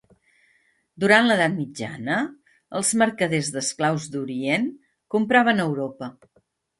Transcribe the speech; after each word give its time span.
Durant 1.01 1.27
l'Edat 1.31 1.51
Mitjana 1.57 2.15
els 2.79 2.93
mercaders 3.01 3.49
d'esclaus 3.57 4.07
d'Orient 4.15 4.65
compraven 5.17 5.61
a 5.61 5.67
Europa. 5.73 6.09